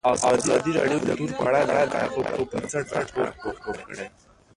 [0.35, 4.05] ازادي راډیو د کلتور په اړه د حقایقو پر بنسټ راپور خپور کړی.